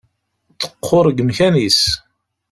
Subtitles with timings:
[0.59, 1.81] Teqqur deg umkan-is.